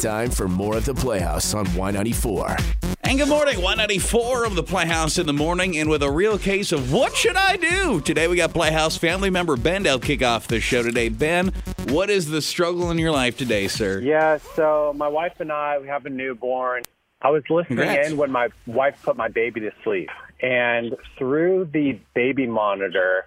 Time 0.00 0.30
for 0.30 0.48
more 0.48 0.78
of 0.78 0.86
the 0.86 0.94
Playhouse 0.94 1.52
on 1.52 1.66
Y94. 1.66 2.96
And 3.02 3.18
good 3.18 3.28
morning, 3.28 3.58
Y94 3.58 4.46
of 4.46 4.54
the 4.54 4.62
Playhouse 4.62 5.18
in 5.18 5.26
the 5.26 5.34
morning, 5.34 5.76
and 5.76 5.90
with 5.90 6.02
a 6.02 6.10
real 6.10 6.38
case 6.38 6.72
of 6.72 6.90
what 6.90 7.14
should 7.14 7.36
I 7.36 7.58
do? 7.58 8.00
Today 8.00 8.26
we 8.26 8.36
got 8.36 8.54
Playhouse 8.54 8.96
family 8.96 9.28
member 9.28 9.58
Ben 9.58 9.84
to 9.84 9.98
kick 9.98 10.22
off 10.22 10.48
the 10.48 10.58
show 10.58 10.82
today. 10.82 11.10
Ben, 11.10 11.52
what 11.88 12.08
is 12.08 12.30
the 12.30 12.40
struggle 12.40 12.90
in 12.90 12.96
your 12.96 13.10
life 13.10 13.36
today, 13.36 13.68
sir? 13.68 14.00
Yeah, 14.00 14.38
so 14.56 14.94
my 14.96 15.06
wife 15.06 15.34
and 15.38 15.52
I, 15.52 15.78
we 15.78 15.88
have 15.88 16.06
a 16.06 16.10
newborn. 16.10 16.84
I 17.20 17.28
was 17.28 17.42
listening 17.50 17.80
Congrats. 17.80 18.08
in 18.08 18.16
when 18.16 18.30
my 18.30 18.48
wife 18.66 19.02
put 19.02 19.18
my 19.18 19.28
baby 19.28 19.60
to 19.60 19.70
sleep. 19.84 20.08
And 20.40 20.96
through 21.18 21.68
the 21.74 22.00
baby 22.14 22.46
monitor, 22.46 23.26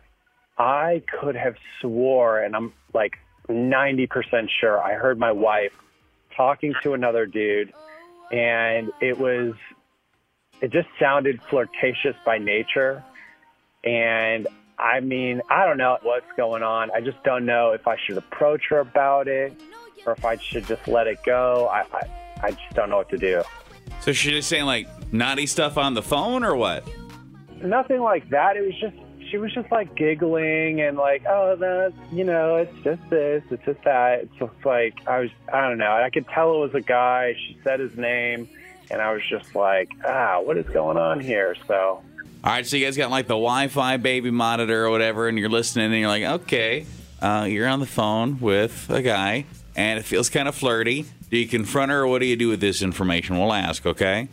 I 0.57 1.03
could 1.21 1.35
have 1.35 1.53
swore, 1.81 2.39
and 2.39 2.55
I'm 2.55 2.73
like 2.95 3.13
90% 3.47 4.49
sure, 4.59 4.81
I 4.81 4.93
heard 4.95 5.19
my 5.19 5.31
wife 5.31 5.71
talking 6.35 6.73
to 6.83 6.93
another 6.93 7.25
dude. 7.25 7.73
And 8.31 8.91
it 9.01 9.17
was, 9.17 9.53
it 10.61 10.71
just 10.71 10.87
sounded 10.99 11.41
flirtatious 11.49 12.15
by 12.25 12.37
nature. 12.37 13.03
And 13.83 14.47
I 14.79 15.01
mean, 15.01 15.41
I 15.49 15.65
don't 15.65 15.77
know 15.77 15.97
what's 16.01 16.31
going 16.35 16.63
on. 16.63 16.89
I 16.91 17.01
just 17.01 17.21
don't 17.23 17.45
know 17.45 17.71
if 17.71 17.87
I 17.87 17.97
should 18.05 18.17
approach 18.17 18.63
her 18.69 18.79
about 18.79 19.27
it 19.27 19.53
or 20.05 20.13
if 20.13 20.25
I 20.25 20.37
should 20.37 20.65
just 20.65 20.87
let 20.87 21.07
it 21.07 21.23
go. 21.23 21.69
I, 21.71 21.81
I, 21.93 22.09
I 22.41 22.51
just 22.51 22.73
don't 22.73 22.89
know 22.89 22.97
what 22.97 23.09
to 23.09 23.17
do. 23.17 23.43
So 24.01 24.13
she's 24.13 24.31
just 24.31 24.49
saying 24.49 24.65
like 24.65 24.87
naughty 25.13 25.45
stuff 25.45 25.77
on 25.77 25.93
the 25.93 26.01
phone 26.01 26.43
or 26.43 26.55
what? 26.55 26.87
Nothing 27.61 28.01
like 28.01 28.29
that. 28.29 28.57
It 28.57 28.65
was 28.65 28.75
just, 28.79 28.95
she 29.33 29.39
was 29.39 29.51
just 29.51 29.71
like 29.71 29.95
giggling 29.95 30.79
and 30.79 30.95
like, 30.95 31.23
oh, 31.27 31.55
that's, 31.55 31.95
you 32.11 32.23
know, 32.23 32.57
it's 32.57 32.83
just 32.83 33.01
this, 33.09 33.43
it's 33.49 33.65
just 33.65 33.83
that. 33.83 34.19
It's 34.21 34.35
just 34.37 34.53
like, 34.63 34.93
I 35.07 35.21
was, 35.21 35.31
I 35.51 35.67
don't 35.67 35.79
know. 35.79 35.91
I 35.91 36.11
could 36.11 36.27
tell 36.27 36.53
it 36.53 36.59
was 36.59 36.75
a 36.75 36.81
guy. 36.81 37.33
She 37.47 37.57
said 37.63 37.79
his 37.79 37.97
name. 37.97 38.47
And 38.91 39.01
I 39.01 39.11
was 39.11 39.23
just 39.27 39.55
like, 39.55 39.89
ah, 40.05 40.39
what 40.39 40.55
is 40.59 40.67
going 40.67 40.97
on 40.97 41.19
here? 41.19 41.55
So, 41.67 41.73
All 41.73 42.03
right, 42.43 42.63
so 42.63 42.77
you 42.77 42.85
guys 42.85 42.95
got 42.95 43.09
like 43.09 43.25
the 43.25 43.33
Wi-Fi 43.33 43.97
baby 43.97 44.29
monitor 44.29 44.85
or 44.85 44.91
whatever, 44.91 45.27
and 45.27 45.39
you're 45.39 45.49
listening, 45.49 45.85
and 45.85 45.95
you're 45.95 46.09
like, 46.09 46.41
okay, 46.41 46.85
uh, 47.19 47.47
you're 47.49 47.67
on 47.67 47.79
the 47.79 47.87
phone 47.87 48.39
with 48.39 48.87
a 48.91 49.01
guy, 49.01 49.45
and 49.75 49.97
it 49.97 50.03
feels 50.03 50.29
kind 50.29 50.47
of 50.47 50.53
flirty. 50.53 51.07
Do 51.31 51.37
you 51.37 51.47
confront 51.47 51.89
her, 51.89 52.03
or 52.03 52.07
what 52.07 52.19
do 52.19 52.27
you 52.27 52.35
do 52.35 52.49
with 52.49 52.59
this 52.59 52.83
information? 52.83 53.39
We'll 53.39 53.53
ask, 53.53 53.83
okay? 53.83 54.27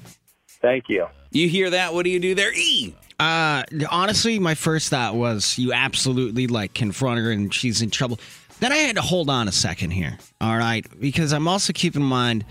thank 0.60 0.90
you. 0.90 1.06
You 1.30 1.48
hear 1.48 1.70
that? 1.70 1.94
What 1.94 2.02
do 2.02 2.10
you 2.10 2.20
do 2.20 2.34
there? 2.34 2.52
E. 2.52 2.94
Uh, 3.20 3.62
honestly, 3.90 4.38
my 4.38 4.54
first 4.54 4.88
thought 4.88 5.14
was 5.14 5.58
you 5.58 5.72
absolutely 5.72 6.46
like 6.46 6.72
confront 6.74 7.20
her 7.20 7.30
and 7.30 7.52
she's 7.52 7.82
in 7.82 7.90
trouble. 7.90 8.18
Then 8.60 8.72
I 8.72 8.76
had 8.76 8.96
to 8.96 9.02
hold 9.02 9.28
on 9.30 9.46
a 9.48 9.52
second 9.52 9.90
here, 9.90 10.18
all 10.40 10.56
right, 10.56 10.84
because 11.00 11.32
I'm 11.32 11.46
also 11.48 11.72
keeping 11.72 12.02
in 12.02 12.08
mind 12.08 12.44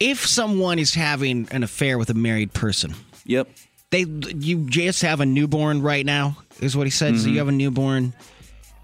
if 0.00 0.26
someone 0.26 0.78
is 0.78 0.94
having 0.94 1.48
an 1.50 1.62
affair 1.62 1.98
with 1.98 2.10
a 2.10 2.14
married 2.14 2.52
person, 2.52 2.94
Yep. 3.24 3.48
they 3.90 4.00
you 4.36 4.58
just 4.68 5.02
have 5.02 5.20
a 5.20 5.26
newborn 5.26 5.82
right 5.82 6.04
now, 6.06 6.36
is 6.60 6.76
what 6.76 6.86
he 6.86 6.90
said. 6.90 7.18
So 7.18 7.28
you 7.28 7.38
have 7.38 7.48
a 7.48 7.52
newborn. 7.52 8.14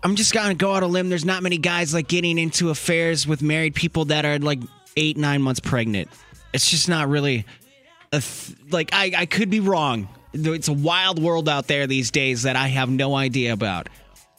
I'm 0.02 0.16
just 0.16 0.32
gonna 0.34 0.54
go 0.54 0.74
out 0.74 0.82
a 0.82 0.86
limb. 0.86 1.08
There's 1.08 1.24
not 1.24 1.42
many 1.42 1.58
guys 1.58 1.94
like 1.94 2.08
getting 2.08 2.38
into 2.38 2.70
affairs 2.70 3.26
with 3.26 3.40
married 3.42 3.74
people 3.74 4.06
that 4.06 4.24
are 4.24 4.38
like 4.38 4.60
eight, 4.96 5.16
nine 5.16 5.42
months 5.42 5.60
pregnant. 5.60 6.08
It's 6.52 6.68
just 6.70 6.88
not 6.88 7.08
really 7.08 7.44
a 8.12 8.20
th- 8.20 8.56
like 8.70 8.90
I, 8.92 9.12
I 9.16 9.26
could 9.26 9.50
be 9.50 9.60
wrong. 9.60 10.08
It's 10.34 10.68
a 10.68 10.72
wild 10.72 11.22
world 11.22 11.48
out 11.48 11.66
there 11.68 11.86
these 11.86 12.10
days 12.10 12.42
that 12.42 12.56
I 12.56 12.68
have 12.68 12.90
no 12.90 13.14
idea 13.14 13.52
about. 13.52 13.88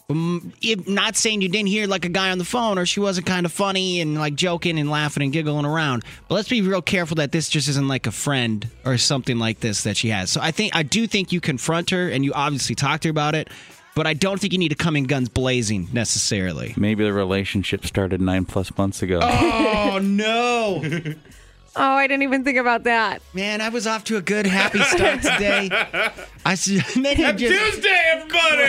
Um, 0.08 0.54
if, 0.62 0.88
not 0.88 1.16
saying 1.16 1.42
you 1.42 1.50
didn't 1.50 1.70
hear 1.70 1.88
like 1.88 2.06
a 2.06 2.10
guy 2.10 2.30
on 2.30 2.38
the 2.38 2.46
phone 2.46 2.78
or 2.78 2.86
she 2.86 3.00
wasn't 3.00 3.26
kind 3.26 3.46
of 3.46 3.52
funny 3.52 4.02
and 4.02 4.16
like 4.16 4.36
joking 4.36 4.78
and 4.78 4.90
laughing 4.90 5.23
and 5.23 5.34
giggling 5.34 5.66
around. 5.66 6.04
But 6.28 6.36
let's 6.36 6.50
be 6.50 6.62
real 6.62 6.82
careful 6.82 7.16
that 7.16 7.32
this 7.32 7.50
just 7.50 7.68
isn't 7.70 7.88
like 7.88 8.05
a 8.05 8.11
friend 8.11 8.67
or 8.86 8.98
something 9.00 9.39
like 9.39 9.61
this 9.61 9.84
that 9.84 9.98
she 9.98 10.10
has. 10.10 10.30
So 10.30 10.42
I 10.42 10.52
think 10.52 10.76
I 10.76 10.84
do 10.84 11.08
think 11.08 11.32
you 11.32 11.42
confront 11.42 11.89
her 11.89 12.08
and 12.10 12.23
you 12.23 12.34
obviously 12.34 12.76
talk 12.76 13.02
to 13.02 13.08
her 13.08 13.11
about 13.11 13.34
it. 13.34 13.50
But 13.95 14.05
I 14.05 14.14
don't 14.14 14.39
think 14.39 14.52
you 14.52 14.60
need 14.60 14.70
to 14.70 14.76
come 14.76 14.98
in 14.98 15.05
guns 15.05 15.30
blazing 15.30 15.88
necessarily. 15.94 16.73
Maybe 16.76 17.05
the 17.05 17.14
relationship 17.14 17.86
started 17.86 18.20
nine 18.20 18.44
plus 18.44 18.78
months 18.78 19.02
ago. 19.02 19.20
Oh 19.23 20.00
no, 20.04 20.84
Oh, 21.77 21.93
I 21.93 22.08
didn't 22.08 22.23
even 22.23 22.43
think 22.43 22.58
about 22.58 22.83
that. 22.83 23.21
man! 23.33 23.59
I 23.61 23.69
was 23.69 23.86
off 23.86 24.05
to 24.05 24.17
a 24.17 24.21
good, 24.21 24.45
happy 24.45 24.80
start 24.80 25.21
today. 25.21 25.69
I 26.45 26.55
then 26.95 27.17
you 27.17 27.49
just 27.49 27.73
Tuesday, 27.73 28.02
everybody! 28.13 28.63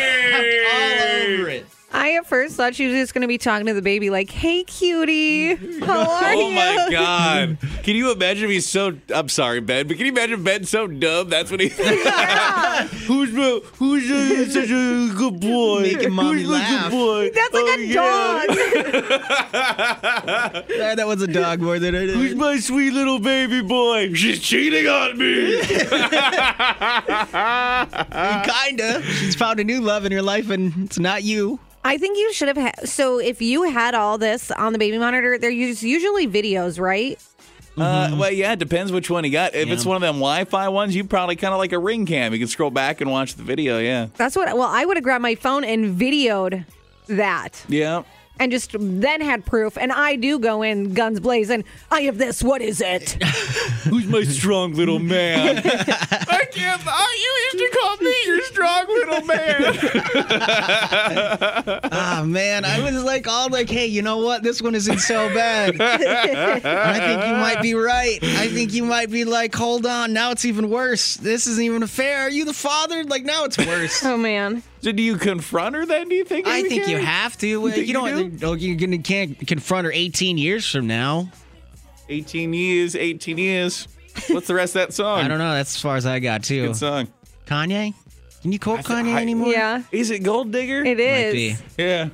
all 0.72 1.40
over 1.40 1.48
it. 1.50 1.66
I 1.98 2.12
at 2.16 2.26
first 2.26 2.56
thought 2.56 2.74
she 2.74 2.86
was 2.86 2.94
just 2.94 3.14
going 3.14 3.22
to 3.22 3.28
be 3.28 3.38
talking 3.38 3.64
to 3.66 3.72
the 3.74 3.80
baby 3.80 4.10
like, 4.10 4.30
"Hey, 4.30 4.64
cutie, 4.64 5.54
how 5.80 6.04
oh 6.06 6.24
are 6.24 6.34
you?" 6.34 6.42
Oh 6.44 6.50
my 6.50 6.88
god! 6.90 7.56
Can 7.84 7.96
you 7.96 8.12
imagine 8.12 8.44
if 8.44 8.50
he's 8.50 8.66
so? 8.68 8.98
I'm 9.14 9.28
sorry, 9.30 9.60
Ben, 9.60 9.86
but 9.88 9.96
can 9.96 10.04
you 10.06 10.12
imagine 10.12 10.42
Ben 10.42 10.64
so 10.64 10.86
dumb? 10.88 11.30
That's 11.30 11.50
what 11.50 11.60
he. 11.60 11.68
who's 13.06 13.32
the- 13.32 13.62
who's 13.76 14.08
the- 14.08 14.50
such 14.50 14.64
a 14.70 15.14
good 15.16 15.40
boy? 15.40 15.82
Making 15.82 16.12
mommy 16.12 16.40
who's 16.42 16.48
the 16.48 16.52
laugh. 16.54 16.90
good 16.90 16.96
boy? 16.96 17.30
That's 17.32 17.54
like 17.54 17.64
Oh, 17.64 17.74
a 17.76 17.80
yeah. 17.86 17.94
dog. 20.56 20.64
Yeah, 20.68 20.94
that 20.96 21.06
was 21.06 21.22
a 21.22 21.26
dog 21.28 21.60
more 21.60 21.78
than 21.78 21.94
it 21.94 22.10
Who's 22.10 22.34
my 22.34 22.58
sweet 22.58 22.90
little 22.92 23.20
baby 23.20 23.62
boy? 23.62 24.12
She's 24.14 24.40
cheating 24.40 24.86
on 24.88 25.16
me. 25.16 25.62
Kinda. 28.42 29.02
She's 29.02 29.34
found 29.36 29.60
a 29.60 29.64
new 29.64 29.80
love 29.80 30.04
in 30.04 30.12
her 30.12 30.22
life, 30.22 30.50
and 30.50 30.72
it's 30.86 30.98
not 30.98 31.22
you. 31.22 31.58
I 31.86 31.98
think 31.98 32.18
you 32.18 32.32
should 32.32 32.48
have 32.48 32.56
had. 32.56 32.88
So 32.88 33.18
if 33.18 33.40
you 33.40 33.62
had 33.62 33.94
all 33.94 34.18
this 34.18 34.50
on 34.50 34.72
the 34.72 34.78
baby 34.78 34.98
monitor, 34.98 35.38
there's 35.38 35.84
usually 35.84 36.26
videos, 36.26 36.80
right? 36.80 37.22
Uh, 37.78 38.16
well, 38.18 38.32
yeah, 38.32 38.52
it 38.52 38.58
depends 38.58 38.90
which 38.90 39.08
one 39.08 39.22
you 39.22 39.30
got. 39.30 39.54
If 39.54 39.68
it's 39.68 39.84
one 39.84 39.96
of 39.96 40.00
them 40.00 40.16
Wi-Fi 40.16 40.68
ones, 40.70 40.96
you 40.96 41.04
probably 41.04 41.36
kind 41.36 41.52
of 41.52 41.58
like 41.58 41.72
a 41.72 41.78
ring 41.78 42.06
cam. 42.06 42.32
You 42.32 42.38
can 42.38 42.48
scroll 42.48 42.70
back 42.70 43.00
and 43.00 43.10
watch 43.10 43.34
the 43.34 43.42
video. 43.42 43.78
Yeah, 43.78 44.08
That's 44.16 44.34
what. 44.34 44.48
Well, 44.56 44.68
I 44.68 44.84
would 44.84 44.96
have 44.96 45.04
grabbed 45.04 45.22
my 45.22 45.34
phone 45.34 45.62
and 45.62 45.98
videoed 45.98 46.64
that, 47.08 47.64
yeah. 47.68 48.02
And 48.38 48.52
just 48.52 48.74
then 48.78 49.20
had 49.20 49.44
proof. 49.46 49.76
And 49.78 49.92
I 49.92 50.16
do 50.16 50.38
go 50.38 50.62
in 50.62 50.94
guns 50.94 51.20
blazing. 51.20 51.64
I 51.90 52.02
have 52.02 52.18
this. 52.18 52.42
What 52.42 52.62
is 52.62 52.80
it? 52.80 53.12
Who's 53.88 54.06
my 54.06 54.22
strong 54.24 54.74
little 54.74 54.98
man? 54.98 55.58
I 55.64 56.46
can't. 56.52 56.82
Oh, 56.86 57.50
you 57.52 57.58
used 57.60 57.72
to 57.72 57.78
call 57.78 57.96
me 57.98 58.14
your 58.26 58.42
strong 58.42 58.86
little 58.88 59.24
man. 59.26 59.78
Ah, 61.98 62.22
man. 62.26 62.64
I 62.64 62.80
was 62.80 63.02
like, 63.04 63.26
all 63.26 63.48
like, 63.48 63.68
hey, 63.68 63.86
you 63.86 64.02
know 64.02 64.18
what? 64.18 64.42
This 64.42 64.60
one 64.60 64.74
isn't 64.74 64.98
so 64.98 65.32
bad. 65.34 65.80
I 65.80 66.98
think 66.98 67.24
you 67.26 67.32
might 67.32 67.62
be 67.62 67.74
right. 67.74 68.18
I 68.22 68.48
think 68.48 68.72
you 68.72 68.84
might 68.84 69.10
be 69.10 69.24
like, 69.24 69.54
hold 69.54 69.86
on. 69.86 70.12
Now 70.12 70.30
it's 70.30 70.44
even 70.44 70.68
worse. 70.70 71.16
This 71.16 71.46
isn't 71.46 71.62
even 71.62 71.82
a 71.82 71.86
fair. 71.88 72.22
Are 72.22 72.30
you 72.30 72.44
the 72.44 72.52
father? 72.52 73.04
Like, 73.04 73.24
now 73.24 73.44
it's 73.44 73.58
worse. 73.58 74.04
oh 74.04 74.16
man. 74.16 74.62
So, 74.86 74.92
do 74.92 75.02
you 75.02 75.16
confront 75.16 75.74
her 75.74 75.84
then? 75.84 76.08
Do 76.08 76.14
you 76.14 76.24
think? 76.24 76.46
I 76.46 76.62
think 76.62 76.86
you 76.86 76.96
have 76.98 77.36
to. 77.38 77.46
You, 77.46 77.68
you 77.70 77.92
don't. 77.92 78.42
oh, 78.44 78.52
You 78.52 78.76
can- 78.76 79.02
can't 79.02 79.46
confront 79.46 79.84
her 79.86 79.92
18 79.92 80.38
years 80.38 80.70
from 80.70 80.86
now. 80.86 81.28
18 82.08 82.52
years. 82.54 82.94
18 82.94 83.36
years. 83.36 83.88
What's 84.28 84.46
the 84.46 84.54
rest 84.54 84.76
of 84.76 84.82
that 84.82 84.94
song? 85.00 85.20
I 85.20 85.28
don't 85.28 85.38
know. 85.38 85.54
That's 85.54 85.74
as 85.74 85.80
far 85.82 85.96
as 85.96 86.06
I 86.06 86.20
got 86.20 86.44
too. 86.44 86.68
Good 86.68 86.76
song. 86.76 87.08
Kanye? 87.46 87.94
Can 88.42 88.52
you 88.52 88.58
quote 88.60 88.80
Kanye 88.80 89.14
I- 89.14 89.22
anymore? 89.22 89.48
Yeah, 89.48 89.82
Is 89.90 90.10
it 90.10 90.20
Gold 90.22 90.52
Digger? 90.52 90.84
it 90.84 90.96
Might 90.98 91.32
be. 91.32 91.56
Yeah. 91.76 92.08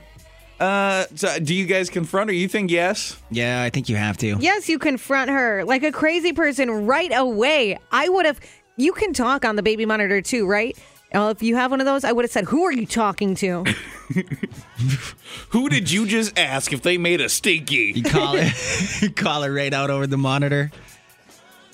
Uh, 0.59 1.05
so 1.15 1.39
do 1.41 1.55
you 1.55 1.67
guys 1.67 1.91
confront 1.91 2.31
her? 2.31 2.35
You 2.35 2.49
think 2.49 2.71
yes? 2.71 3.17
Yeah, 3.31 3.63
I 3.63 3.69
think 3.71 3.89
you 3.89 3.97
have 3.97 4.17
to. 4.19 4.37
Yes, 4.41 4.69
you 4.69 4.79
confront 4.79 5.29
her 5.31 5.65
like 5.65 5.83
a 5.83 5.93
crazy 5.93 6.33
person 6.33 6.87
right 6.87 7.11
away. 7.15 7.79
I 7.91 8.09
would 8.09 8.25
have. 8.27 8.41
You 8.77 8.93
can 8.93 9.13
talk 9.13 9.45
on 9.45 9.57
the 9.57 9.63
baby 9.63 9.85
monitor 9.85 10.23
too, 10.23 10.47
right? 10.47 10.79
Well, 11.15 11.29
if 11.31 11.43
you 11.43 11.57
have 11.57 11.71
one 11.71 11.81
of 11.81 11.87
those, 11.87 12.05
I 12.05 12.13
would 12.13 12.25
have 12.25 12.31
said, 12.33 12.45
"Who 12.47 12.65
are 12.65 12.73
you 12.73 12.87
talking 12.87 13.35
to?" 13.37 13.65
Who 15.51 15.69
did 15.69 15.91
you 15.91 16.07
just 16.07 16.39
ask 16.39 16.73
if 16.73 16.83
they 16.83 16.99
made 16.99 17.21
a 17.21 17.29
stinky? 17.29 17.93
You 17.95 18.03
call 18.03 18.35
it, 18.37 18.53
you 19.03 19.11
call 19.11 19.43
it 19.45 19.49
right 19.51 19.73
out 19.73 19.91
over 19.91 20.07
the 20.07 20.17
monitor. 20.19 20.71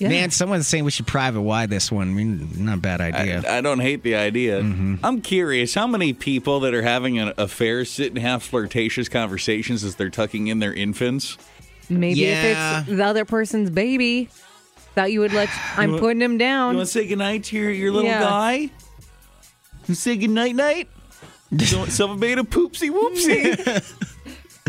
Man, 0.01 0.31
someone's 0.31 0.65
saying 0.65 0.85
we 0.85 0.91
should 0.91 1.07
private 1.07 1.41
Y 1.41 1.65
this 1.65 1.91
one. 1.91 2.09
I 2.09 2.13
mean, 2.13 2.49
not 2.63 2.77
a 2.77 2.81
bad 2.81 3.01
idea. 3.01 3.43
I, 3.45 3.57
I 3.57 3.61
don't 3.61 3.79
hate 3.81 4.01
the 4.01 4.15
idea. 4.15 4.61
Mm-hmm. 4.61 4.95
I'm 5.03 5.19
curious 5.21 5.73
how 5.73 5.87
many 5.87 6.13
people 6.13 6.61
that 6.61 6.73
are 6.73 6.83
having 6.83 7.19
an 7.19 7.33
affair 7.37 7.83
sit 7.83 8.07
and 8.13 8.17
have 8.19 8.41
flirtatious 8.41 9.09
conversations 9.09 9.83
as 9.83 9.95
they're 9.95 10.09
tucking 10.09 10.47
in 10.47 10.59
their 10.59 10.73
infants. 10.73 11.37
Maybe 11.89 12.21
Yeah. 12.21 12.79
if 12.81 12.87
it's 12.87 12.97
the 12.97 13.03
other 13.03 13.25
person's 13.25 13.69
baby, 13.69 14.29
that 14.95 15.11
you 15.11 15.19
would 15.19 15.33
let. 15.33 15.49
I'm 15.75 15.97
putting 15.97 16.21
him 16.21 16.37
down. 16.37 16.37
You 16.37 16.47
down. 16.47 16.75
want 16.77 16.87
to 16.87 16.91
say 16.93 17.05
goodnight 17.05 17.43
to 17.45 17.57
your, 17.57 17.69
your 17.71 17.91
little 17.91 18.09
Yeah. 18.09 18.21
guy? 18.21 18.69
You 19.89 19.95
say 19.95 20.15
goodnight 20.15 20.55
night? 20.55 20.87
Don't 21.53 21.89
someone 21.91 22.19
made 22.19 22.37
a 22.37 22.43
poopsie 22.43 22.91
whoopsie. 22.91 24.05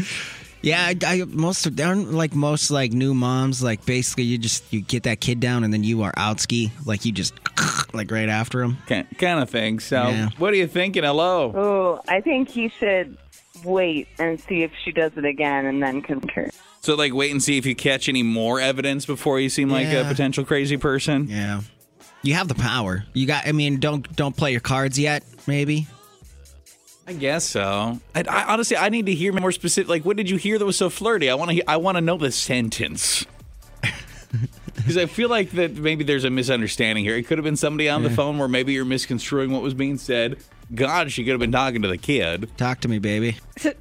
Yeah, 0.62 0.84
I, 0.88 0.96
I 1.06 1.24
most 1.24 1.64
of 1.64 1.74
them 1.76 2.12
like 2.12 2.34
most 2.34 2.70
like 2.70 2.92
new 2.92 3.14
moms, 3.14 3.62
like 3.62 3.86
basically 3.86 4.24
you 4.24 4.36
just 4.36 4.70
you 4.70 4.82
get 4.82 5.04
that 5.04 5.18
kid 5.18 5.40
down 5.40 5.64
and 5.64 5.72
then 5.72 5.84
you 5.84 6.02
are 6.02 6.12
out 6.18 6.38
ski, 6.38 6.70
like 6.84 7.06
you 7.06 7.12
just 7.12 7.32
like 7.94 8.10
right 8.10 8.28
after 8.28 8.60
him. 8.62 8.76
kind 8.86 9.42
of 9.42 9.48
thing. 9.48 9.80
So, 9.80 10.02
Yeah. 10.08 10.28
what 10.36 10.52
are 10.52 10.56
you 10.56 10.66
thinking? 10.66 11.02
Hello. 11.02 11.52
Oh, 11.56 12.00
I 12.08 12.20
think 12.20 12.50
he 12.50 12.68
should 12.68 13.16
wait 13.64 14.06
and 14.18 14.38
see 14.38 14.62
if 14.62 14.70
she 14.84 14.92
does 14.92 15.12
it 15.16 15.24
again 15.24 15.64
and 15.64 15.82
then 15.82 16.02
confirm. 16.02 16.50
So, 16.82 16.94
like, 16.94 17.14
wait 17.14 17.30
and 17.30 17.42
see 17.42 17.56
if 17.56 17.64
you 17.64 17.74
catch 17.74 18.06
any 18.10 18.22
more 18.22 18.60
evidence 18.60 19.06
before 19.06 19.40
you 19.40 19.48
seem 19.48 19.70
like 19.70 19.88
a 19.88 20.04
potential 20.04 20.44
crazy 20.44 20.76
person. 20.76 21.26
Yeah. 21.28 21.62
You 22.22 22.34
have 22.34 22.48
the 22.48 22.54
power. 22.54 23.04
You 23.14 23.26
got. 23.26 23.46
I 23.46 23.52
mean, 23.52 23.80
don't 23.80 24.14
don't 24.14 24.36
play 24.36 24.52
your 24.52 24.60
cards 24.60 24.98
yet. 24.98 25.24
Maybe. 25.46 25.86
I 27.06 27.14
guess 27.14 27.44
so. 27.44 27.98
I, 28.14 28.24
I 28.28 28.52
honestly, 28.52 28.76
I 28.76 28.88
need 28.88 29.06
to 29.06 29.14
hear 29.14 29.32
more 29.32 29.52
specific. 29.52 29.88
Like, 29.88 30.04
what 30.04 30.16
did 30.16 30.30
you 30.30 30.36
hear 30.36 30.58
that 30.58 30.64
was 30.64 30.76
so 30.76 30.90
flirty? 30.90 31.30
I 31.30 31.34
want 31.34 31.50
to. 31.50 31.70
I 31.70 31.76
want 31.78 31.96
to 31.96 32.00
know 32.00 32.16
the 32.16 32.30
sentence. 32.30 33.24
Because 34.76 34.96
I 34.96 35.06
feel 35.06 35.28
like 35.28 35.50
that 35.50 35.76
maybe 35.76 36.04
there's 36.04 36.24
a 36.24 36.30
misunderstanding 36.30 37.04
here. 37.04 37.14
It 37.14 37.26
could 37.26 37.36
have 37.36 37.44
been 37.44 37.56
somebody 37.56 37.90
on 37.90 38.02
the 38.02 38.08
phone 38.08 38.38
where 38.38 38.48
maybe 38.48 38.72
you're 38.72 38.86
misconstruing 38.86 39.50
what 39.50 39.60
was 39.60 39.74
being 39.74 39.98
said. 39.98 40.38
God, 40.74 41.12
she 41.12 41.22
could 41.22 41.32
have 41.32 41.40
been 41.40 41.52
talking 41.52 41.82
to 41.82 41.88
the 41.88 41.98
kid. 41.98 42.50
Talk 42.56 42.80
to 42.80 42.88
me, 42.88 42.98
baby. 42.98 43.36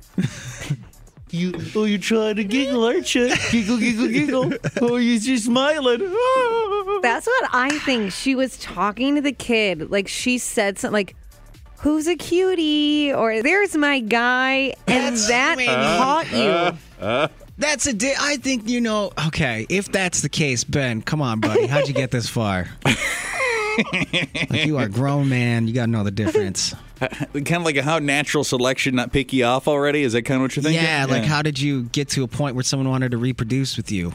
You, 1.31 1.53
oh, 1.75 1.83
you're 1.83 1.99
trying 1.99 2.37
to 2.37 2.43
giggle, 2.43 2.83
aren't 2.83 3.13
you? 3.13 3.29
Giggle, 3.51 3.77
giggle, 3.77 4.07
giggle. 4.07 4.53
Oh, 4.81 4.95
you're 4.95 5.19
just 5.19 5.45
smiling. 5.45 5.99
That's 7.01 7.27
what 7.27 7.49
I 7.53 7.77
think. 7.79 8.11
She 8.11 8.35
was 8.35 8.57
talking 8.57 9.15
to 9.15 9.21
the 9.21 9.31
kid. 9.31 9.89
Like 9.91 10.07
she 10.07 10.37
said 10.37 10.77
something 10.79 10.93
like, 10.93 11.15
Who's 11.79 12.07
a 12.07 12.15
cutie? 12.15 13.13
Or 13.13 13.41
there's 13.41 13.75
my 13.75 14.01
guy. 14.01 14.73
And 14.87 15.15
That's 15.15 15.27
that 15.29 15.57
maybe- 15.57 15.71
caught 15.71 16.33
uh, 16.33 16.37
you. 16.37 16.49
Uh, 16.49 16.75
uh. 16.99 17.27
That's 17.57 17.87
a. 17.87 17.93
Di- 17.93 18.15
I 18.17 18.37
think 18.37 18.69
you 18.69 18.79
know. 18.79 19.11
Okay, 19.27 19.65
if 19.69 19.91
that's 19.91 20.21
the 20.21 20.29
case, 20.29 20.63
Ben, 20.63 21.01
come 21.01 21.21
on, 21.21 21.41
buddy. 21.41 21.67
How'd 21.67 21.89
you 21.89 21.93
get 21.93 22.09
this 22.09 22.29
far? 22.29 22.67
like 23.93 24.65
you 24.65 24.77
are 24.77 24.85
a 24.85 24.89
grown 24.89 25.27
man. 25.27 25.67
You 25.67 25.73
got 25.73 25.85
to 25.85 25.91
know 25.91 26.03
the 26.05 26.11
difference. 26.11 26.73
kind 26.99 27.51
of 27.51 27.63
like 27.63 27.75
a 27.75 27.83
how 27.83 27.99
natural 27.99 28.43
selection 28.43 28.95
not 28.95 29.11
pick 29.11 29.33
you 29.33 29.43
off 29.45 29.67
already. 29.67 30.03
Is 30.03 30.13
that 30.13 30.23
kind 30.23 30.37
of 30.37 30.43
what 30.43 30.55
you're 30.55 30.63
thinking? 30.63 30.81
Yeah, 30.81 31.05
like 31.07 31.23
how 31.23 31.41
did 31.41 31.59
you 31.59 31.83
get 31.83 32.09
to 32.09 32.23
a 32.23 32.27
point 32.27 32.55
where 32.55 32.63
someone 32.63 32.89
wanted 32.89 33.11
to 33.11 33.17
reproduce 33.17 33.75
with 33.77 33.91
you? 33.91 34.13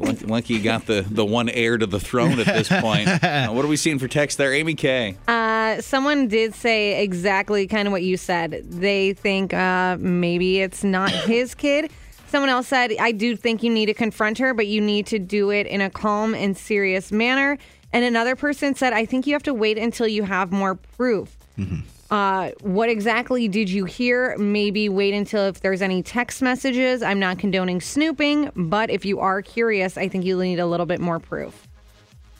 Lucky, 0.00 0.26
lucky 0.26 0.60
got 0.60 0.86
the, 0.86 1.04
the 1.08 1.24
one 1.24 1.50
heir 1.50 1.76
to 1.76 1.86
the 1.86 2.00
throne 2.00 2.40
at 2.40 2.46
this 2.46 2.68
point. 2.68 3.08
Uh, 3.30 3.48
what 3.48 3.64
are 3.64 3.68
we 3.68 3.76
seeing 3.76 3.98
for 3.98 4.08
text 4.08 4.38
there, 4.38 4.52
Amy 4.52 4.74
K? 4.74 5.16
Uh, 5.28 5.80
someone 5.80 6.26
did 6.26 6.54
say 6.54 7.02
exactly 7.02 7.66
kind 7.66 7.86
of 7.86 7.92
what 7.92 8.02
you 8.02 8.16
said. 8.16 8.64
They 8.70 9.12
think 9.12 9.52
uh, 9.52 9.96
maybe 10.00 10.60
it's 10.60 10.82
not 10.82 11.10
his 11.26 11.54
kid. 11.54 11.90
Someone 12.28 12.48
else 12.48 12.66
said, 12.68 12.94
I 12.98 13.12
do 13.12 13.36
think 13.36 13.62
you 13.62 13.70
need 13.70 13.86
to 13.86 13.94
confront 13.94 14.38
her, 14.38 14.54
but 14.54 14.66
you 14.66 14.80
need 14.80 15.06
to 15.08 15.18
do 15.18 15.50
it 15.50 15.66
in 15.66 15.80
a 15.80 15.90
calm 15.90 16.34
and 16.34 16.56
serious 16.56 17.12
manner. 17.12 17.58
And 17.92 18.04
another 18.04 18.36
person 18.36 18.74
said, 18.74 18.92
I 18.92 19.04
think 19.04 19.26
you 19.26 19.34
have 19.34 19.42
to 19.44 19.54
wait 19.54 19.78
until 19.78 20.06
you 20.06 20.22
have 20.22 20.50
more 20.50 20.76
proof. 20.76 21.36
Uh, 22.10 22.50
what 22.62 22.88
exactly 22.88 23.46
did 23.46 23.70
you 23.70 23.84
hear? 23.84 24.36
Maybe 24.36 24.88
wait 24.88 25.14
until 25.14 25.46
if 25.46 25.60
there's 25.60 25.80
any 25.80 26.02
text 26.02 26.42
messages. 26.42 27.02
I'm 27.02 27.20
not 27.20 27.38
condoning 27.38 27.80
snooping, 27.80 28.50
but 28.56 28.90
if 28.90 29.04
you 29.04 29.20
are 29.20 29.42
curious, 29.42 29.96
I 29.96 30.08
think 30.08 30.24
you 30.24 30.40
need 30.40 30.58
a 30.58 30.66
little 30.66 30.86
bit 30.86 31.00
more 31.00 31.20
proof. 31.20 31.68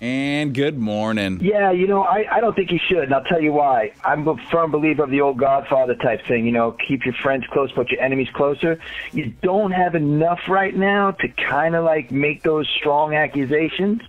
And 0.00 0.54
good 0.54 0.78
morning. 0.78 1.40
Yeah, 1.42 1.72
you 1.72 1.86
know, 1.86 2.02
I, 2.02 2.24
I 2.36 2.40
don't 2.40 2.56
think 2.56 2.70
you 2.72 2.78
should, 2.88 3.04
and 3.04 3.14
I'll 3.14 3.24
tell 3.24 3.40
you 3.40 3.52
why. 3.52 3.92
I'm 4.02 4.26
a 4.26 4.36
firm 4.50 4.70
believer 4.70 5.04
of 5.04 5.10
the 5.10 5.20
old 5.20 5.36
Godfather 5.36 5.94
type 5.94 6.26
thing. 6.26 6.46
You 6.46 6.52
know, 6.52 6.74
keep 6.88 7.04
your 7.04 7.12
friends 7.12 7.44
close, 7.52 7.70
but 7.72 7.90
your 7.90 8.00
enemies 8.00 8.30
closer. 8.32 8.80
You 9.12 9.26
don't 9.42 9.72
have 9.72 9.94
enough 9.94 10.40
right 10.48 10.74
now 10.74 11.10
to 11.10 11.28
kind 11.28 11.76
of 11.76 11.84
like 11.84 12.10
make 12.10 12.42
those 12.42 12.66
strong 12.78 13.14
accusations. 13.14 14.00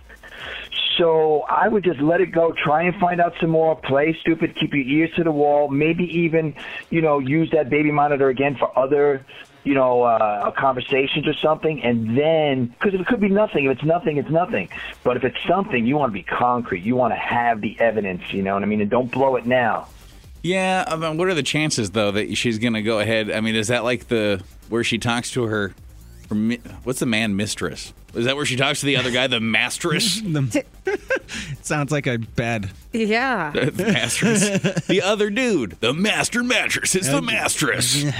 So 0.98 1.42
I 1.48 1.68
would 1.68 1.84
just 1.84 2.00
let 2.00 2.20
it 2.20 2.32
go. 2.32 2.52
Try 2.52 2.82
and 2.82 2.94
find 3.00 3.20
out 3.20 3.34
some 3.40 3.50
more. 3.50 3.76
Play 3.76 4.16
stupid. 4.20 4.56
Keep 4.56 4.74
your 4.74 4.84
ears 4.84 5.10
to 5.16 5.24
the 5.24 5.32
wall. 5.32 5.68
Maybe 5.68 6.04
even, 6.04 6.54
you 6.90 7.00
know, 7.00 7.18
use 7.18 7.50
that 7.52 7.70
baby 7.70 7.90
monitor 7.90 8.28
again 8.28 8.56
for 8.56 8.76
other, 8.78 9.24
you 9.64 9.74
know, 9.74 10.02
uh, 10.02 10.50
conversations 10.52 11.26
or 11.26 11.34
something. 11.34 11.82
And 11.82 12.16
then, 12.18 12.66
because 12.66 12.98
it 12.98 13.06
could 13.06 13.20
be 13.20 13.28
nothing. 13.28 13.64
If 13.66 13.78
it's 13.78 13.84
nothing, 13.84 14.18
it's 14.18 14.30
nothing. 14.30 14.68
But 15.02 15.16
if 15.16 15.24
it's 15.24 15.38
something, 15.48 15.86
you 15.86 15.96
want 15.96 16.10
to 16.10 16.14
be 16.14 16.22
concrete. 16.22 16.82
You 16.82 16.96
want 16.96 17.12
to 17.12 17.18
have 17.18 17.60
the 17.60 17.78
evidence. 17.80 18.22
You 18.32 18.42
know 18.42 18.54
what 18.54 18.62
I 18.62 18.66
mean? 18.66 18.80
And 18.80 18.90
don't 18.90 19.10
blow 19.10 19.36
it 19.36 19.46
now. 19.46 19.88
Yeah, 20.42 20.84
I 20.88 20.96
mean, 20.96 21.16
what 21.18 21.28
are 21.28 21.34
the 21.34 21.42
chances 21.42 21.92
though 21.92 22.10
that 22.10 22.36
she's 22.36 22.58
to 22.74 22.82
go 22.82 22.98
ahead? 22.98 23.30
I 23.30 23.40
mean, 23.40 23.54
is 23.54 23.68
that 23.68 23.84
like 23.84 24.08
the 24.08 24.42
where 24.68 24.82
she 24.82 24.98
talks 24.98 25.30
to 25.32 25.44
her? 25.44 25.74
her 26.28 26.56
what's 26.82 26.98
the 26.98 27.06
man 27.06 27.36
mistress? 27.36 27.94
Is 28.14 28.26
that 28.26 28.36
where 28.36 28.44
she 28.44 28.56
talks 28.56 28.80
to 28.80 28.86
the 28.86 28.96
other 28.96 29.10
guy, 29.10 29.26
the 29.26 29.40
mastress? 29.40 30.20
Sounds 31.62 31.90
like 31.90 32.06
a 32.06 32.18
bed. 32.18 32.70
Yeah. 32.92 33.50
the 33.54 33.84
mastress. 33.84 34.86
the 34.86 35.02
other 35.02 35.30
dude, 35.30 35.78
the 35.80 35.94
master 35.94 36.42
mattress. 36.42 36.94
It's 36.94 37.08
the 37.08 37.22
mastress. 37.22 38.12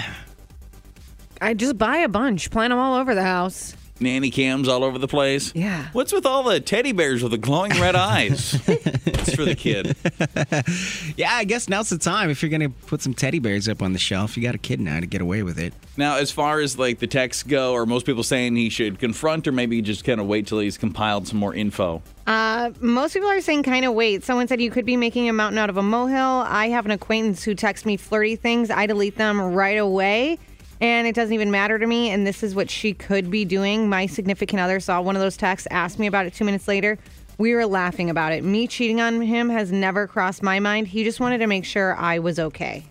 I 1.41 1.55
just 1.55 1.77
buy 1.77 1.99
a 1.99 2.09
bunch, 2.09 2.51
plant 2.51 2.71
them 2.71 2.79
all 2.79 2.95
over 2.95 3.15
the 3.15 3.23
house. 3.23 3.75
Nanny 4.03 4.31
cams 4.31 4.69
all 4.69 4.85
over 4.85 4.99
the 4.99 5.09
place. 5.09 5.53
Yeah. 5.55 5.87
What's 5.93 6.13
with 6.13 6.27
all 6.27 6.43
the 6.43 6.61
teddy 6.61 6.93
bears 6.93 7.23
with 7.23 7.33
the 7.33 7.39
glowing 7.39 7.71
red 7.73 7.97
eyes? 7.97 8.55
it's 8.67 9.35
for 9.35 9.45
the 9.45 9.55
kid. 9.55 9.97
Yeah, 11.17 11.35
I 11.35 11.45
guess 11.45 11.69
now's 11.69 11.91
the 11.91 11.99
time. 11.99 12.31
If 12.31 12.43
you're 12.43 12.51
gonna 12.51 12.71
put 12.71 13.03
some 13.03 13.13
teddy 13.15 13.39
bears 13.39 13.69
up 13.69 13.83
on 13.83 13.93
the 13.93 13.99
shelf, 13.99 14.37
you 14.37 14.43
got 14.43 14.55
a 14.55 14.59
kid 14.59 14.81
now 14.81 14.99
to 15.01 15.07
get 15.07 15.21
away 15.21 15.43
with 15.43 15.59
it. 15.59 15.75
Now, 15.97 16.17
as 16.17 16.31
far 16.31 16.61
as 16.61 16.79
like 16.79 16.99
the 16.99 17.07
texts 17.07 17.43
go, 17.43 17.75
are 17.75 17.85
most 17.87 18.07
people 18.07 18.23
saying 18.23 18.57
he 18.57 18.71
should 18.71 18.99
confront 18.99 19.47
or 19.47 19.53
maybe 19.53 19.81
just 19.83 20.05
kind 20.05 20.21
of 20.21 20.27
wait 20.27 20.47
till 20.47 20.59
he's 20.59 20.79
compiled 20.79 21.29
some 21.29 21.39
more 21.39 21.55
info? 21.55 22.03
Uh, 22.27 22.71
most 22.81 23.15
people 23.15 23.29
are 23.29 23.41
saying 23.41 23.63
kind 23.63 23.85
of 23.85 23.93
wait. 23.95 24.25
Someone 24.25 24.49
said 24.49 24.61
you 24.61 24.71
could 24.71 24.87
be 24.87 24.97
making 24.97 25.29
a 25.29 25.33
mountain 25.33 25.59
out 25.59 25.71
of 25.71 25.77
a 25.77 25.83
molehill. 25.83 26.45
I 26.47 26.69
have 26.69 26.85
an 26.87 26.93
acquaintance 26.93 27.43
who 27.43 27.55
texts 27.55 27.85
me 27.85 27.97
flirty 27.97 28.37
things. 28.37 28.71
I 28.71 28.87
delete 28.87 29.17
them 29.17 29.41
right 29.41 29.79
away. 29.79 30.39
And 30.83 31.07
it 31.07 31.15
doesn't 31.15 31.33
even 31.33 31.53
matter 31.53 31.79
to 31.79 31.87
me. 31.87 32.11
And 32.11 32.27
this 32.27 32.43
is 32.43 32.57
what 32.57 32.69
she 32.69 32.93
could 32.93 33.31
be 33.31 33.45
doing. 33.45 33.89
My 33.89 34.07
significant 34.07 34.61
other 34.61 34.81
saw 34.81 35.01
one 35.01 35.15
of 35.15 35.23
those 35.23 35.37
texts, 35.37 35.69
asked 35.71 36.01
me 36.01 36.09
about 36.09 36.27
it 36.27 36.35
two 36.35 36.45
minutes 36.45 36.67
later. 36.67 36.99
We 37.39 37.55
were 37.55 37.67
laughing 37.67 38.11
about 38.11 38.33
it. 38.33 38.43
Me 38.43 38.67
cheating 38.67 39.01
on 39.01 39.23
him 39.23 39.49
has 39.49 39.71
never 39.71 40.09
crossed 40.09 40.43
my 40.43 40.59
mind. 40.59 40.89
He 40.89 41.05
just 41.05 41.21
wanted 41.21 41.39
to 41.39 41.47
make 41.47 41.65
sure 41.65 41.97
I 41.97 42.19
was 42.19 42.41
okay. 42.41 42.85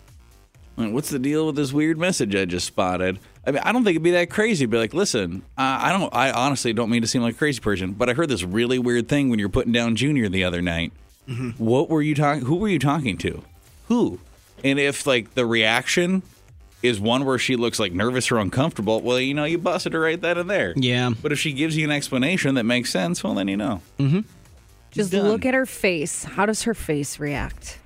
Like, 0.78 0.92
What's 0.92 1.10
the 1.10 1.18
deal 1.18 1.46
with 1.46 1.56
this 1.56 1.74
weird 1.74 1.98
message 1.98 2.34
I 2.34 2.46
just 2.46 2.66
spotted? 2.66 3.18
I 3.46 3.50
mean, 3.50 3.62
I 3.62 3.72
don't 3.72 3.84
think 3.84 3.96
it'd 3.96 4.02
be 4.02 4.12
that 4.12 4.30
crazy. 4.30 4.64
Be 4.64 4.78
like, 4.78 4.94
listen, 4.94 5.42
uh, 5.58 5.78
I 5.82 5.92
don't. 5.92 6.14
I 6.14 6.30
honestly 6.30 6.72
don't 6.72 6.88
mean 6.88 7.02
to 7.02 7.08
seem 7.08 7.20
like 7.20 7.34
a 7.34 7.38
crazy 7.38 7.60
person, 7.60 7.92
but 7.92 8.08
I 8.08 8.14
heard 8.14 8.30
this 8.30 8.42
really 8.42 8.78
weird 8.78 9.08
thing 9.08 9.28
when 9.28 9.38
you 9.38 9.46
were 9.46 9.52
putting 9.52 9.72
down 9.72 9.96
Junior 9.96 10.30
the 10.30 10.44
other 10.44 10.62
night. 10.62 10.92
What 11.58 11.90
were 11.90 12.02
you 12.02 12.14
talking? 12.14 12.46
Who 12.46 12.56
were 12.56 12.68
you 12.68 12.78
talking 12.78 13.18
to? 13.18 13.42
Who? 13.88 14.18
And 14.64 14.78
if 14.78 15.06
like 15.06 15.34
the 15.34 15.44
reaction 15.44 16.22
is 16.82 17.00
one 17.00 17.24
where 17.24 17.38
she 17.38 17.56
looks 17.56 17.78
like 17.78 17.92
nervous 17.92 18.30
or 18.30 18.38
uncomfortable, 18.38 19.00
well, 19.00 19.20
you 19.20 19.34
know, 19.34 19.44
you 19.44 19.58
busted 19.58 19.92
her 19.92 20.00
right 20.00 20.20
then 20.20 20.38
and 20.38 20.50
there. 20.50 20.72
Yeah. 20.76 21.10
But 21.20 21.32
if 21.32 21.38
she 21.38 21.52
gives 21.52 21.76
you 21.76 21.84
an 21.84 21.92
explanation 21.92 22.56
that 22.56 22.64
makes 22.64 22.90
sense, 22.90 23.22
well, 23.22 23.34
then 23.34 23.48
you 23.48 23.56
know. 23.56 23.80
Mm-hmm. 23.98 24.20
Just 24.90 25.12
done. 25.12 25.28
look 25.28 25.46
at 25.46 25.54
her 25.54 25.66
face. 25.66 26.24
How 26.24 26.44
does 26.44 26.64
her 26.64 26.74
face 26.74 27.18
react? 27.18 27.78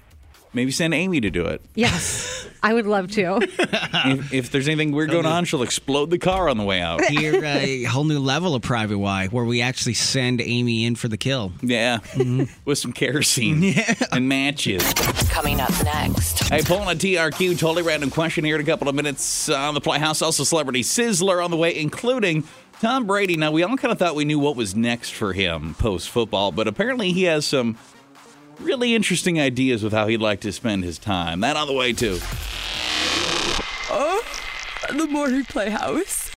Maybe 0.53 0.71
send 0.71 0.95
Amy 0.95 1.21
to 1.21 1.31
do 1.31 1.45
it. 1.47 1.61
Yes, 1.75 2.49
I 2.63 2.73
would 2.73 2.87
love 2.87 3.11
to. 3.13 3.39
if, 3.43 4.33
if 4.33 4.51
there's 4.51 4.69
anything 4.69 4.93
weird 4.93 5.11
going 5.11 5.27
on, 5.27 5.45
she'll 5.45 5.63
explode 5.63 6.11
the 6.11 6.19
car 6.19 6.49
on 6.49 6.57
the 6.57 6.65
way 6.65 6.81
out. 6.81 7.05
Here, 7.05 7.45
uh, 7.45 7.59
a 7.59 7.83
whole 7.85 8.05
new 8.05 8.19
level 8.19 8.55
of 8.55 8.63
private 8.63 8.99
Y, 8.99 9.29
where 9.29 9.45
we 9.45 9.61
actually 9.61 9.95
send 9.95 10.41
Amy 10.41 10.85
in 10.85 10.97
for 10.97 11.09
the 11.09 11.17
kill. 11.17 11.53
Yeah, 11.63 11.99
mm-hmm. 11.99 12.45
with 12.65 12.79
some 12.79 12.93
kerosene 12.93 13.63
Yeah, 13.63 13.95
and 14.13 14.29
matches. 14.29 14.83
Coming 15.29 15.61
up 15.61 15.73
next. 15.85 16.49
Hey, 16.49 16.63
pulling 16.63 16.89
a 16.89 16.99
TRQ, 16.99 17.59
totally 17.59 17.83
random 17.83 18.11
question 18.11 18.45
here 18.45 18.57
in 18.57 18.63
a 18.63 18.65
couple 18.65 18.89
of 18.89 18.95
minutes 18.95 19.49
on 19.49 19.75
the 19.75 19.81
Playhouse. 19.81 20.23
Also, 20.23 20.45
celebrity 20.45 20.83
sizzler 20.83 21.45
on 21.45 21.51
the 21.51 21.57
way, 21.57 21.77
including 21.77 22.45
Tom 22.81 23.07
Brady. 23.07 23.37
Now, 23.37 23.53
we 23.53 23.63
all 23.63 23.77
kind 23.77 23.93
of 23.93 23.99
thought 23.99 24.15
we 24.15 24.25
knew 24.25 24.39
what 24.39 24.57
was 24.57 24.75
next 24.75 25.11
for 25.11 25.33
him 25.33 25.75
post 25.75 26.09
football, 26.11 26.53
but 26.53 26.67
apparently 26.69 27.13
he 27.13 27.25
has 27.25 27.47
some 27.47 27.77
really 28.61 28.95
interesting 28.95 29.41
ideas 29.41 29.83
with 29.83 29.93
how 29.93 30.07
he'd 30.07 30.21
like 30.21 30.41
to 30.41 30.53
spend 30.53 30.85
his 30.85 30.99
time. 30.99 31.41
That 31.41 31.57
on 31.57 31.67
the 31.67 31.73
way 31.73 31.93
too. 31.93 32.19
Oh, 33.91 34.23
the 34.89 35.07
Morning 35.07 35.45
Playhouse. 35.45 36.26